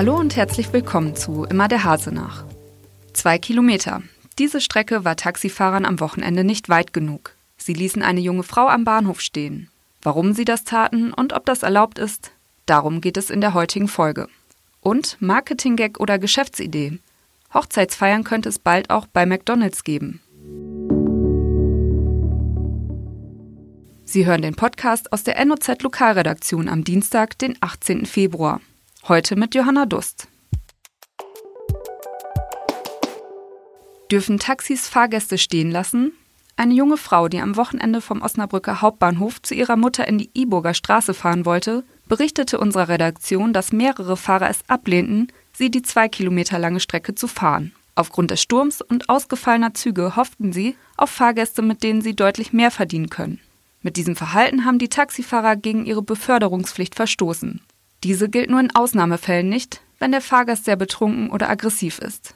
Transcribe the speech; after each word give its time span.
Hallo 0.00 0.16
und 0.16 0.34
herzlich 0.34 0.72
willkommen 0.72 1.14
zu 1.14 1.44
Immer 1.44 1.68
der 1.68 1.84
Hase 1.84 2.10
nach. 2.10 2.46
Zwei 3.12 3.36
Kilometer. 3.36 4.02
Diese 4.38 4.62
Strecke 4.62 5.04
war 5.04 5.14
Taxifahrern 5.14 5.84
am 5.84 6.00
Wochenende 6.00 6.42
nicht 6.42 6.70
weit 6.70 6.94
genug. 6.94 7.34
Sie 7.58 7.74
ließen 7.74 8.00
eine 8.00 8.20
junge 8.20 8.42
Frau 8.42 8.66
am 8.68 8.84
Bahnhof 8.84 9.20
stehen. 9.20 9.68
Warum 10.00 10.32
sie 10.32 10.46
das 10.46 10.64
taten 10.64 11.12
und 11.12 11.34
ob 11.34 11.44
das 11.44 11.62
erlaubt 11.62 11.98
ist, 11.98 12.30
darum 12.64 13.02
geht 13.02 13.18
es 13.18 13.28
in 13.28 13.42
der 13.42 13.52
heutigen 13.52 13.88
Folge. 13.88 14.28
Und 14.80 15.18
Marketing-Gag 15.20 16.00
oder 16.00 16.18
Geschäftsidee. 16.18 16.98
Hochzeitsfeiern 17.52 18.24
könnte 18.24 18.48
es 18.48 18.58
bald 18.58 18.88
auch 18.88 19.06
bei 19.06 19.26
McDonald's 19.26 19.84
geben. 19.84 20.22
Sie 24.06 24.24
hören 24.24 24.40
den 24.40 24.54
Podcast 24.54 25.12
aus 25.12 25.24
der 25.24 25.44
NOZ 25.44 25.82
Lokalredaktion 25.82 26.70
am 26.70 26.84
Dienstag, 26.84 27.38
den 27.38 27.58
18. 27.60 28.06
Februar. 28.06 28.62
Heute 29.08 29.34
mit 29.34 29.54
Johanna 29.54 29.86
Dust. 29.86 30.28
Dürfen 34.10 34.38
Taxis 34.38 34.88
Fahrgäste 34.88 35.38
stehen 35.38 35.70
lassen? 35.70 36.12
Eine 36.56 36.74
junge 36.74 36.98
Frau, 36.98 37.28
die 37.28 37.40
am 37.40 37.56
Wochenende 37.56 38.02
vom 38.02 38.20
Osnabrücker 38.20 38.82
Hauptbahnhof 38.82 39.40
zu 39.40 39.54
ihrer 39.54 39.76
Mutter 39.76 40.06
in 40.06 40.18
die 40.18 40.30
Iburger 40.34 40.74
Straße 40.74 41.14
fahren 41.14 41.46
wollte, 41.46 41.82
berichtete 42.08 42.58
unserer 42.58 42.88
Redaktion, 42.88 43.54
dass 43.54 43.72
mehrere 43.72 44.18
Fahrer 44.18 44.50
es 44.50 44.60
ablehnten, 44.68 45.28
sie 45.54 45.70
die 45.70 45.82
zwei 45.82 46.08
Kilometer 46.08 46.58
lange 46.58 46.80
Strecke 46.80 47.14
zu 47.14 47.26
fahren. 47.26 47.72
Aufgrund 47.94 48.30
des 48.30 48.42
Sturms 48.42 48.82
und 48.82 49.08
ausgefallener 49.08 49.72
Züge 49.72 50.14
hofften 50.14 50.52
sie 50.52 50.76
auf 50.98 51.08
Fahrgäste, 51.08 51.62
mit 51.62 51.82
denen 51.82 52.02
sie 52.02 52.14
deutlich 52.14 52.52
mehr 52.52 52.70
verdienen 52.70 53.08
können. 53.08 53.40
Mit 53.80 53.96
diesem 53.96 54.14
Verhalten 54.14 54.66
haben 54.66 54.78
die 54.78 54.90
Taxifahrer 54.90 55.56
gegen 55.56 55.86
ihre 55.86 56.02
Beförderungspflicht 56.02 56.94
verstoßen. 56.94 57.62
Diese 58.02 58.28
gilt 58.30 58.50
nur 58.50 58.60
in 58.60 58.74
Ausnahmefällen 58.74 59.48
nicht, 59.48 59.82
wenn 59.98 60.12
der 60.12 60.22
Fahrgast 60.22 60.64
sehr 60.64 60.76
betrunken 60.76 61.30
oder 61.30 61.50
aggressiv 61.50 61.98
ist. 61.98 62.34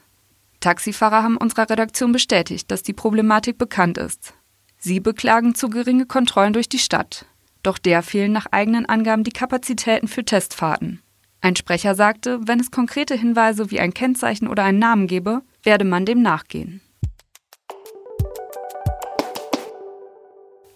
Taxifahrer 0.59 1.23
haben 1.23 1.37
unserer 1.37 1.69
Redaktion 1.69 2.11
bestätigt, 2.11 2.69
dass 2.69 2.83
die 2.83 2.93
Problematik 2.93 3.57
bekannt 3.57 3.97
ist. 3.97 4.33
Sie 4.77 4.99
beklagen 4.99 5.55
zu 5.55 5.69
geringe 5.69 6.05
Kontrollen 6.05 6.53
durch 6.53 6.69
die 6.69 6.79
Stadt. 6.79 7.25
Doch 7.63 7.79
der 7.79 8.03
fehlen 8.03 8.31
nach 8.31 8.47
eigenen 8.51 8.85
Angaben 8.85 9.23
die 9.23 9.31
Kapazitäten 9.31 10.07
für 10.07 10.23
Testfahrten. 10.23 11.01
Ein 11.41 11.55
Sprecher 11.55 11.95
sagte, 11.95 12.39
wenn 12.43 12.59
es 12.59 12.71
konkrete 12.71 13.15
Hinweise 13.15 13.71
wie 13.71 13.79
ein 13.79 13.93
Kennzeichen 13.93 14.47
oder 14.47 14.63
einen 14.63 14.79
Namen 14.79 15.07
gebe, 15.07 15.41
werde 15.63 15.85
man 15.85 16.05
dem 16.05 16.21
nachgehen. 16.21 16.81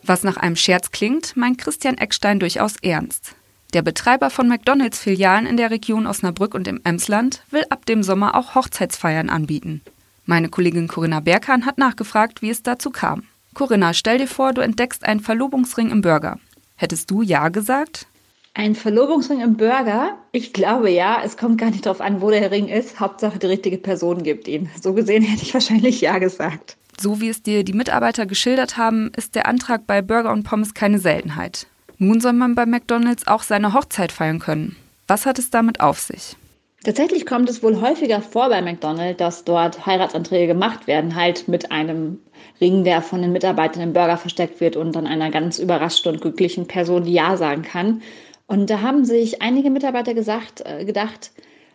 Was 0.02 0.24
nach 0.24 0.38
einem 0.38 0.56
Scherz 0.56 0.90
klingt, 0.90 1.38
meint 1.38 1.60
Christian 1.60 1.98
Eckstein 1.98 2.40
durchaus 2.40 2.76
ernst. 2.82 3.36
Der 3.76 3.84
Betreiber 3.84 4.32
von 4.32 4.48
McDonalds-Filialen 4.48 5.46
in 5.46 5.56
der 5.56 5.70
Region 5.70 6.08
Osnabrück 6.08 6.56
und 6.56 6.68
im 6.68 6.82
Emsland 6.84 7.44
will 7.52 7.64
ab 7.70 7.86
dem 7.86 8.02
Sommer 8.02 8.34
auch 8.34 8.56
Hochzeitsfeiern 8.56 9.30
anbieten. 9.30 9.82
Meine 10.26 10.50
Kollegin 10.50 10.88
Corinna 10.88 11.20
Berghahn 11.20 11.68
hat 11.68 11.78
nachgefragt, 11.78 12.42
wie 12.42 12.50
es 12.50 12.64
dazu 12.64 12.90
kam. 12.90 13.24
Corinna, 13.54 13.94
stell 13.94 14.18
dir 14.18 14.28
vor, 14.28 14.54
du 14.54 14.62
entdeckst 14.62 15.04
einen 15.06 15.20
Verlobungsring 15.20 15.92
im 15.92 16.02
Burger. 16.02 16.40
Hättest 16.78 17.12
du 17.12 17.22
Ja 17.22 17.50
gesagt? 17.50 18.08
Ein 18.56 18.74
Verlobungsring 18.74 19.42
im 19.42 19.58
Burger? 19.58 20.18
Ich 20.32 20.52
glaube 20.52 20.90
ja. 20.90 21.22
Es 21.24 21.38
kommt 21.38 21.60
gar 21.60 21.70
nicht 21.70 21.86
darauf 21.86 22.02
an, 22.02 22.22
wo 22.22 22.32
der 22.32 22.50
Ring 22.50 22.68
ist. 22.68 23.00
Hauptsache, 23.00 23.38
die 23.38 23.48
richtige 23.48 23.78
Person 23.78 24.24
gibt 24.24 24.48
ihn. 24.48 24.70
So 24.82 24.94
gesehen 24.94 25.22
hätte 25.22 25.44
ich 25.44 25.54
wahrscheinlich 25.54 26.02
Ja 26.02 26.18
gesagt. 26.18 26.76
So 27.00 27.22
wie 27.22 27.30
es 27.30 27.44
dir 27.44 27.64
die 27.64 27.74
Mitarbeiter 27.74 28.26
geschildert 28.26 28.78
haben, 28.78 29.12
ist 29.16 29.36
der 29.36 29.48
Antrag 29.48 29.86
bei 29.86 30.02
Burger 30.02 30.32
und 30.32 30.44
Pommes 30.44 30.74
keine 30.74 30.98
Seltenheit. 30.98 31.68
Nun 32.02 32.22
soll 32.22 32.34
man 32.34 32.56
bei 32.56 32.66
McDonald's 32.66 33.28
auch 33.28 33.44
seine 33.44 33.74
Hochzeit 33.74 34.14
feiern 34.14 34.40
können. 34.40 34.78
Was 35.08 35.26
hat 35.26 35.38
es 35.38 35.50
damit 35.50 35.82
auf 35.82 36.00
sich? 36.00 36.38
Tatsächlich 36.86 37.26
kommt 37.26 37.50
es 37.50 37.62
wohl 37.62 37.82
häufiger 37.82 38.22
vor 38.22 38.48
bei 38.48 38.62
McDonald's, 38.62 39.18
dass 39.18 39.44
dort 39.44 39.86
Heiratsanträge 39.86 40.48
gemacht 40.48 40.88
werden, 40.88 41.16
halt 41.16 41.50
mit 41.50 41.74
einem 41.74 42.20
Ring, 42.62 42.86
der 42.86 43.02
von 43.02 43.22
den 43.22 43.34
Mitarbeitern 43.34 43.84
im 43.84 43.92
Burger 43.92 44.16
versteckt 44.16 44.62
wird 44.62 44.78
und 44.78 44.96
dann 44.96 45.08
einer 45.08 45.30
ganz 45.30 45.60
überraschten 45.60 46.14
und 46.14 46.22
glücklichen 46.22 46.68
Person, 46.68 47.04
die 47.04 47.12
Ja 47.12 47.36
sagen 47.36 47.64
kann. 47.64 48.02
Und 48.48 48.70
da 48.70 48.80
haben 48.80 49.04
sich 49.04 49.42
einige 49.42 49.70
Mitarbeiter 49.70 50.14
gesagt, 50.14 50.64
äh, 50.66 50.86
gedacht, 50.86 51.32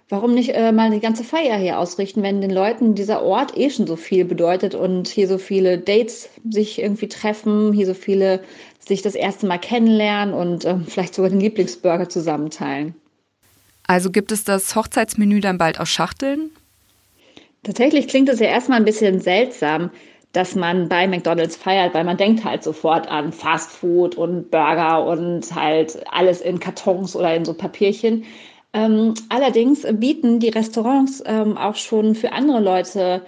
warum 0.09 0.34
nicht 0.34 0.50
äh, 0.50 0.72
mal 0.72 0.91
die 0.91 1.00
ganze 1.00 1.25
Feier 1.25 1.56
hier 1.56 1.78
ausrichten, 1.78 2.22
wenn 2.22 2.41
den 2.41 2.50
Leuten 2.50 2.94
dieser 2.94 3.22
Ort 3.22 3.56
eh 3.56 3.70
schon 3.70 3.87
so 3.87 3.97
viel 3.97 4.25
bedeutet 4.25 4.75
und 4.75 5.09
hier 5.09 5.28
so 5.28 5.38
viele 5.38 5.78
Dates 5.78 6.28
sich 6.48 6.81
irgendwie 6.81 7.09
treffen, 7.09 7.72
hier 7.72 7.87
so 7.87 7.94
viele 7.94 8.41
sich 8.78 9.03
das 9.03 9.14
erste 9.14 9.47
Mal 9.47 9.59
kennenlernen 9.59 10.34
und 10.34 10.64
äh, 10.64 10.76
vielleicht 10.87 11.14
sogar 11.14 11.31
den 11.31 11.41
Lieblingsburger 11.41 12.09
zusammenteilen. 12.09 12.94
Also 13.87 14.10
gibt 14.10 14.32
es 14.32 14.44
das 14.44 14.76
Hochzeitsmenü 14.76 15.41
dann 15.41 15.59
bald 15.59 15.78
aus 15.81 15.88
Schachteln? 15.88 16.50
Tatsächlich 17.62 18.09
klingt 18.09 18.28
es 18.28 18.41
ja 18.41 18.47
erstmal 18.47 18.78
ein 18.78 18.84
bisschen 18.84 19.20
seltsam, 19.20 19.91
dass 20.32 20.54
man 20.54 20.88
bei 20.88 21.06
McDonald's 21.06 21.56
feiert, 21.56 21.94
weil 21.94 22.04
man 22.04 22.16
denkt 22.16 22.44
halt 22.44 22.62
sofort 22.62 23.09
an 23.09 23.32
Fast 23.32 23.70
Food 23.70 24.16
und 24.16 24.50
Burger 24.50 25.06
und 25.06 25.54
halt 25.54 25.98
alles 26.10 26.41
in 26.41 26.60
Kartons 26.60 27.14
oder 27.14 27.34
in 27.34 27.44
so 27.44 27.54
Papierchen. 27.54 28.25
Ähm, 28.74 29.14
allerdings 29.28 29.86
bieten 29.92 30.40
die 30.40 30.48
Restaurants 30.48 31.22
ähm, 31.24 31.56
auch 31.56 31.76
schon 31.76 32.16
für 32.16 32.32
andere 32.32 32.60
Leute 32.60 33.22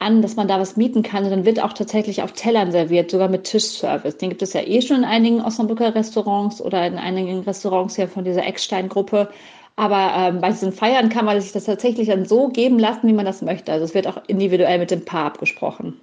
an, 0.00 0.22
dass 0.22 0.36
man 0.36 0.48
da 0.48 0.60
was 0.60 0.76
mieten 0.76 1.02
kann. 1.02 1.24
Und 1.24 1.30
dann 1.30 1.44
wird 1.44 1.62
auch 1.62 1.72
tatsächlich 1.72 2.22
auf 2.22 2.32
Tellern 2.32 2.72
serviert, 2.72 3.10
sogar 3.10 3.28
mit 3.28 3.44
Tischservice. 3.44 4.16
Den 4.16 4.28
gibt 4.28 4.42
es 4.42 4.52
ja 4.52 4.60
eh 4.60 4.82
schon 4.82 4.98
in 4.98 5.04
einigen 5.04 5.40
Osnabrücker 5.40 5.94
Restaurants 5.94 6.60
oder 6.60 6.86
in 6.86 6.98
einigen 6.98 7.40
Restaurants 7.40 7.96
hier 7.96 8.08
von 8.08 8.24
dieser 8.24 8.44
Eckstein-Gruppe. 8.44 9.28
Aber 9.76 10.12
ähm, 10.16 10.40
bei 10.40 10.50
diesen 10.50 10.72
Feiern 10.72 11.08
kann 11.08 11.24
man 11.24 11.40
sich 11.40 11.52
das 11.52 11.64
tatsächlich 11.64 12.08
dann 12.08 12.24
so 12.24 12.48
geben 12.48 12.80
lassen, 12.80 13.06
wie 13.06 13.12
man 13.12 13.24
das 13.24 13.42
möchte. 13.42 13.70
Also 13.70 13.84
es 13.84 13.94
wird 13.94 14.08
auch 14.08 14.20
individuell 14.26 14.80
mit 14.80 14.90
dem 14.90 15.04
Paar 15.04 15.26
abgesprochen. 15.26 15.94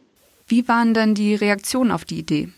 Wie 0.48 0.68
waren 0.70 0.94
denn 0.94 1.16
die 1.16 1.36
Reaktionen 1.36 1.92
auf 1.92 2.06
die 2.06 2.20
Idee? 2.20 2.50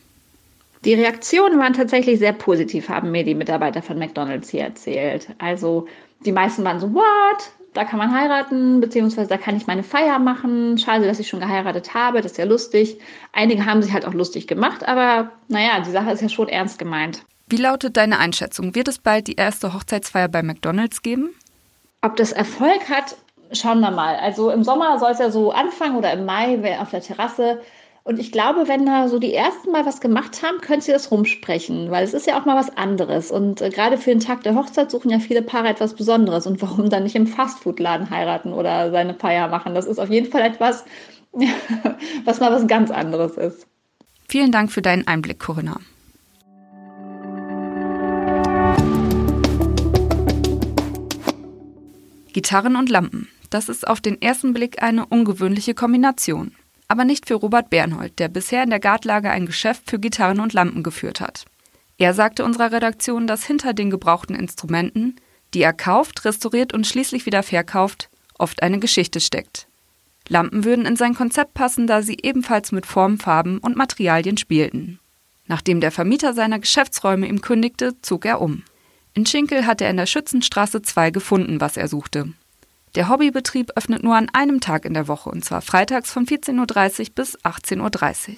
Die 0.86 0.94
Reaktionen 0.94 1.60
waren 1.60 1.74
tatsächlich 1.74 2.20
sehr 2.20 2.34
positiv, 2.34 2.90
haben 2.90 3.12
mir 3.12 3.24
die 3.24 3.36
Mitarbeiter 3.36 3.82
von 3.82 3.98
McDonald's 3.98 4.50
hier 4.50 4.62
erzählt. 4.62 5.30
Also 5.40 5.88
die 6.26 6.32
meisten 6.32 6.64
waren 6.64 6.80
so, 6.80 6.94
what? 6.94 7.52
Da 7.74 7.84
kann 7.84 8.00
man 8.00 8.12
heiraten, 8.12 8.80
beziehungsweise 8.80 9.30
da 9.30 9.38
kann 9.38 9.56
ich 9.56 9.68
meine 9.68 9.84
Feier 9.84 10.18
machen. 10.18 10.78
Schade, 10.78 11.06
dass 11.06 11.20
ich 11.20 11.28
schon 11.28 11.40
geheiratet 11.42 11.94
habe, 11.94 12.22
das 12.22 12.32
ist 12.32 12.38
ja 12.38 12.46
lustig. 12.46 13.00
Einige 13.34 13.66
haben 13.66 13.84
sich 13.84 13.94
halt 13.94 14.06
auch 14.06 14.14
lustig 14.14 14.48
gemacht, 14.48 14.88
aber 14.88 15.32
naja, 15.48 15.80
die 15.86 15.92
Sache 15.92 16.12
ist 16.12 16.22
ja 16.22 16.30
schon 16.30 16.48
ernst 16.48 16.80
gemeint. 16.80 17.24
Wie 17.50 17.58
lautet 17.58 17.96
deine 17.96 18.20
Einschätzung? 18.20 18.74
Wird 18.76 18.88
es 18.88 19.00
bald 19.00 19.28
die 19.28 19.36
erste 19.36 19.74
Hochzeitsfeier 19.74 20.28
bei 20.28 20.42
McDonald's 20.42 21.02
geben? 21.02 21.36
Ob 22.02 22.16
das 22.16 22.32
Erfolg 22.32 22.90
hat, 22.90 23.16
schauen 23.52 23.80
wir 23.80 23.92
mal. 23.92 24.16
Also 24.16 24.50
im 24.50 24.64
Sommer 24.64 25.00
soll 25.00 25.12
es 25.12 25.20
ja 25.20 25.32
so 25.32 25.52
anfangen 25.52 25.96
oder 25.96 26.12
im 26.14 26.26
Mai 26.26 26.80
auf 26.80 26.90
der 26.90 27.02
Terrasse 27.02 27.62
und 28.08 28.20
ich 28.20 28.32
glaube, 28.32 28.70
wenn 28.70 28.86
da 28.86 29.10
so 29.10 29.20
die 29.20 29.34
ersten 29.34 29.70
mal 29.70 29.86
was 29.86 30.00
gemacht 30.00 30.42
haben, 30.42 30.62
können 30.62 30.80
sie 30.80 30.94
das 30.94 31.12
rumsprechen, 31.12 31.92
weil 31.92 32.06
es 32.06 32.14
ist 32.14 32.26
ja 32.26 32.40
auch 32.40 32.46
mal 32.46 32.56
was 32.56 32.78
anderes. 32.78 33.32
Und 33.32 33.62
äh, 33.62 33.70
gerade 33.70 33.98
für 33.98 34.12
den 34.12 34.22
Tag 34.22 34.44
der 34.44 34.56
Hochzeit 34.56 34.90
suchen 34.90 35.12
ja 35.12 35.20
viele 35.20 35.42
Paare 35.42 35.68
etwas 35.68 35.94
Besonderes. 35.94 36.48
Und 36.48 36.62
warum 36.62 36.90
dann 36.90 37.04
nicht 37.04 37.18
im 37.18 37.28
Fastfood-Laden 37.28 38.10
heiraten 38.10 38.54
oder 38.54 38.92
seine 38.92 39.14
Feier 39.14 39.50
machen? 39.50 39.76
Das 39.76 39.86
ist 39.86 40.00
auf 40.00 40.10
jeden 40.10 40.32
Fall 40.32 40.40
etwas, 40.44 40.86
was 42.24 42.40
mal 42.40 42.50
was 42.50 42.66
ganz 42.66 42.92
anderes 42.92 43.36
ist. 43.36 43.68
Vielen 44.30 44.54
Dank 44.54 44.72
für 44.72 44.82
deinen 44.82 45.06
Einblick, 45.06 45.40
Corinna. 45.40 45.82
Gitarren 52.32 52.78
und 52.78 52.90
Lampen. 52.90 53.28
Das 53.50 53.68
ist 53.68 53.86
auf 53.86 54.00
den 54.00 54.22
ersten 54.22 54.54
Blick 54.54 54.82
eine 54.82 55.06
ungewöhnliche 55.08 55.74
Kombination 55.74 56.54
aber 56.88 57.06
nicht 57.06 57.28
für 57.28 57.36
Robert 57.36 57.70
Bernhold, 57.70 58.20
der 58.20 58.30
bisher 58.30 58.64
in 58.64 58.70
der 58.70 58.80
Gartlage 58.80 59.30
ein 59.30 59.46
Geschäft 59.46 59.90
für 59.90 60.00
Gitarren 60.00 60.40
und 60.40 60.54
Lampen 60.54 60.84
geführt 60.84 61.22
hat. 61.22 61.46
Er 61.98 62.14
sagte 62.14 62.46
unserer 62.46 62.72
Redaktion, 62.72 63.28
dass 63.28 63.46
hinter 63.46 63.74
den 63.74 63.90
gebrauchten 63.90 64.36
Instrumenten, 64.36 65.16
die 65.54 65.62
er 65.62 65.74
kauft, 65.74 66.26
restauriert 66.26 66.74
und 66.74 66.86
schließlich 66.86 67.26
wieder 67.26 67.44
verkauft, 67.44 68.10
oft 68.38 68.62
eine 68.62 68.80
Geschichte 68.80 69.20
steckt. 69.20 69.68
Lampen 70.28 70.64
würden 70.64 70.86
in 70.86 70.96
sein 70.96 71.16
Konzept 71.16 71.54
passen, 71.54 71.88
da 71.88 72.02
sie 72.02 72.18
ebenfalls 72.22 72.72
mit 72.72 72.86
Form, 72.86 73.18
Farben 73.18 73.60
und 73.60 73.78
Materialien 73.78 74.38
spielten. 74.38 75.00
Nachdem 75.48 75.80
der 75.80 75.92
Vermieter 75.92 76.34
seiner 76.34 76.60
Geschäftsräume 76.60 77.28
ihm 77.28 77.42
kündigte, 77.42 77.96
zog 78.02 78.26
er 78.26 78.42
um. 78.42 78.64
In 79.14 79.26
Schinkel 79.26 79.66
hat 79.66 79.82
er 79.82 79.90
in 79.90 79.98
der 79.98 80.06
Schützenstraße 80.06 80.82
2 80.82 81.12
gefunden, 81.12 81.62
was 81.62 81.78
er 81.78 81.88
suchte. 81.88 82.34
Der 82.96 83.10
Hobbybetrieb 83.10 83.72
öffnet 83.76 84.04
nur 84.04 84.16
an 84.16 84.30
einem 84.34 84.60
Tag 84.60 84.86
in 84.86 84.94
der 84.94 85.08
Woche, 85.08 85.30
und 85.30 85.44
zwar 85.44 85.62
freitags 85.62 86.12
von 86.12 86.26
14.30 86.26 87.00
Uhr 87.00 87.06
bis 87.16 87.38
18.30 87.40 88.30
Uhr. 88.30 88.36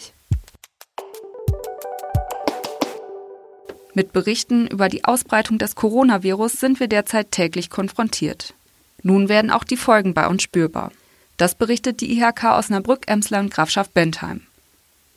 Mit 3.93 4.13
Berichten 4.13 4.67
über 4.67 4.87
die 4.87 5.03
Ausbreitung 5.03 5.57
des 5.57 5.75
Coronavirus 5.75 6.53
sind 6.53 6.79
wir 6.79 6.87
derzeit 6.87 7.31
täglich 7.31 7.69
konfrontiert. 7.69 8.53
Nun 9.01 9.29
werden 9.29 9.51
auch 9.51 9.63
die 9.63 9.77
Folgen 9.77 10.13
bei 10.13 10.27
uns 10.27 10.43
spürbar. 10.43 10.91
Das 11.37 11.55
berichtet 11.55 12.01
die 12.01 12.17
IHK 12.17 12.43
Osnabrück, 12.45 13.07
Emsland 13.07 13.45
und 13.45 13.53
Grafschaft 13.53 13.93
Bentheim. 13.93 14.41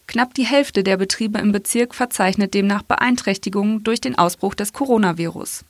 Knapp 0.06 0.34
die 0.34 0.46
Hälfte 0.46 0.84
der 0.84 0.96
Betriebe 0.96 1.38
im 1.38 1.52
Bezirk 1.52 1.94
verzeichnet 1.94 2.54
demnach 2.54 2.82
Beeinträchtigungen 2.82 3.82
durch 3.82 4.00
den 4.00 4.16
Ausbruch 4.16 4.54
des 4.54 4.72
Coronavirus. 4.72 5.64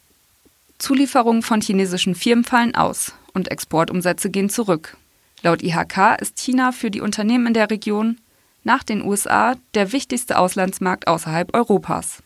Zulieferungen 0.79 1.43
von 1.43 1.61
chinesischen 1.61 2.15
Firmen 2.15 2.45
fallen 2.45 2.75
aus 2.75 3.13
und 3.35 3.51
Exportumsätze 3.51 4.31
gehen 4.31 4.51
zurück. 4.51 4.97
Laut 5.43 5.63
IHK 5.63 6.21
ist 6.21 6.39
China 6.39 6.73
für 6.73 6.91
die 6.91 7.01
Unternehmen 7.01 7.49
in 7.49 7.55
der 7.55 7.71
Region 7.71 8.19
nach 8.65 8.83
den 8.83 9.03
USA 9.03 9.57
der 9.75 9.93
wichtigste 9.93 10.39
Auslandsmarkt 10.39 11.09
außerhalb 11.09 11.55
Europas. 11.55 12.23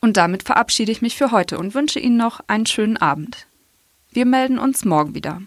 Und 0.00 0.16
damit 0.16 0.42
verabschiede 0.42 0.90
ich 0.90 1.00
mich 1.00 1.16
für 1.16 1.30
heute 1.30 1.58
und 1.58 1.74
wünsche 1.74 2.00
Ihnen 2.00 2.16
noch 2.16 2.40
einen 2.48 2.66
schönen 2.66 2.96
Abend. 2.96 3.46
Wir 4.10 4.26
melden 4.26 4.58
uns 4.58 4.84
morgen 4.84 5.14
wieder. 5.14 5.40